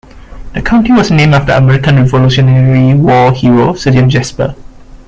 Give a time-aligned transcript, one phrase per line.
[0.55, 4.55] The county was named after American Revolutionary War hero, Sergeant Jasper.